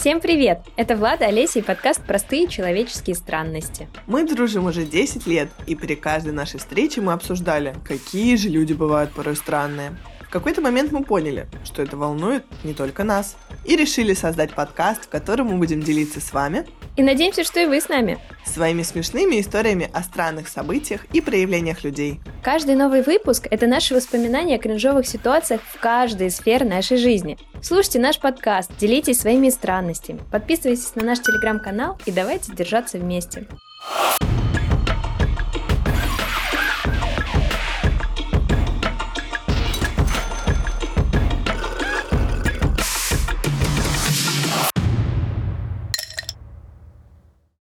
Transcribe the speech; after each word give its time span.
Всем 0.00 0.22
привет! 0.22 0.60
Это 0.76 0.96
Влада, 0.96 1.26
Олеся 1.26 1.58
и 1.58 1.62
подкаст 1.62 2.02
«Простые 2.02 2.48
человеческие 2.48 3.14
странности». 3.14 3.86
Мы 4.06 4.26
дружим 4.26 4.64
уже 4.64 4.86
10 4.86 5.26
лет, 5.26 5.50
и 5.66 5.74
при 5.74 5.94
каждой 5.94 6.32
нашей 6.32 6.58
встрече 6.58 7.02
мы 7.02 7.12
обсуждали, 7.12 7.74
какие 7.84 8.36
же 8.36 8.48
люди 8.48 8.72
бывают 8.72 9.12
порой 9.12 9.36
странные. 9.36 9.94
В 10.22 10.30
какой-то 10.30 10.62
момент 10.62 10.90
мы 10.90 11.04
поняли, 11.04 11.48
что 11.64 11.82
это 11.82 11.98
волнует 11.98 12.46
не 12.64 12.72
только 12.72 13.04
нас, 13.04 13.36
и 13.66 13.76
решили 13.76 14.14
создать 14.14 14.54
подкаст, 14.54 15.04
в 15.04 15.10
котором 15.10 15.48
мы 15.48 15.58
будем 15.58 15.82
делиться 15.82 16.18
с 16.22 16.32
вами 16.32 16.64
И 16.96 17.02
надеемся, 17.02 17.44
что 17.44 17.60
и 17.60 17.66
вы 17.66 17.78
с 17.78 17.90
нами. 17.90 18.18
своими 18.46 18.82
смешными 18.82 19.38
историями 19.38 19.90
о 19.92 20.02
странных 20.02 20.48
событиях 20.48 21.04
и 21.12 21.20
проявлениях 21.20 21.84
людей. 21.84 22.20
Каждый 22.42 22.74
новый 22.74 23.02
выпуск– 23.02 23.46
это 23.50 23.66
наши 23.66 23.94
воспоминания 23.94 24.56
о 24.56 24.58
кринжовых 24.58 25.06
ситуациях 25.06 25.60
в 25.62 25.78
каждой 25.78 26.30
сфере 26.30 26.64
нашей 26.64 26.96
жизни. 26.96 27.36
Слушайте 27.60 27.98
наш 27.98 28.18
подкаст, 28.18 28.70
делитесь 28.78 29.20
своими 29.20 29.50
странностями, 29.50 30.22
подписывайтесь 30.32 30.94
на 30.94 31.04
наш 31.04 31.20
телеграм-канал 31.20 31.98
и 32.06 32.12
давайте 32.12 32.54
держаться 32.54 32.96
вместе. 32.96 33.46